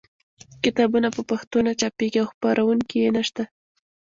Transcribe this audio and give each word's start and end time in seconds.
کتابونه 0.63 1.07
په 1.15 1.21
پښتو 1.29 1.57
نه 1.67 1.73
چاپېږي 1.81 2.19
او 2.21 2.27
خپرونکي 2.33 2.97
یې 3.03 3.09
نشته. 3.17 3.43